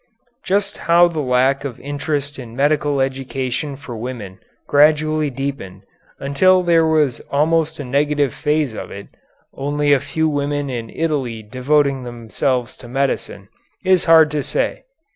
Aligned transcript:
Just 0.43 0.79
how 0.89 1.07
the 1.07 1.19
lack 1.19 1.63
of 1.63 1.79
interest 1.79 2.39
in 2.39 2.55
medical 2.55 3.01
education 3.01 3.75
for 3.75 3.95
women 3.95 4.39
gradually 4.65 5.29
deepened, 5.29 5.83
until 6.19 6.63
there 6.63 6.87
was 6.87 7.19
almost 7.29 7.79
a 7.79 7.85
negative 7.85 8.33
phase 8.33 8.73
of 8.73 8.89
it, 8.89 9.09
only 9.53 9.93
a 9.93 9.99
few 9.99 10.27
women 10.27 10.71
in 10.71 10.89
Italy 10.89 11.43
devoting 11.43 12.01
themselves 12.01 12.75
to 12.77 12.87
medicine, 12.87 13.47
is 13.85 14.05
hard 14.05 14.31
to 14.31 14.41
say. 14.41 14.85